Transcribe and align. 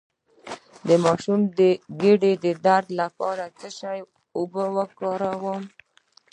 د 0.87 0.89
ماشوم 1.05 1.39
د 1.59 1.59
ګیډې 2.01 2.33
درد 2.65 2.87
لپاره 3.01 3.43
د 3.47 3.51
څه 3.59 3.69
شي 3.79 3.99
اوبه 4.37 4.63
وکاروم؟ 4.75 5.61